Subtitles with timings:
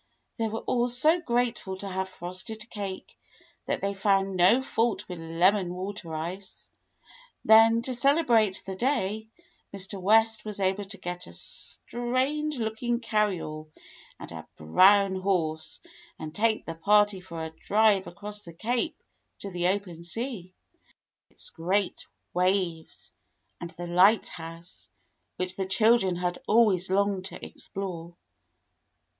[0.39, 3.15] They were all so grateful to have frosted cake
[3.67, 6.71] that they found no fault with lemon water ice.
[7.45, 9.27] Then, to celebrate the day,
[9.71, 10.01] Mr.
[10.01, 13.69] West was able to get a strange looking carryall
[14.19, 15.81] and a brown horse,
[16.17, 18.97] and take the party for a drive across the Cape
[19.37, 20.55] to the open sea,
[20.89, 20.95] with
[21.35, 23.11] its great waves,
[23.59, 24.89] and the lighthouse,
[25.35, 28.15] which the children had always longed to explore.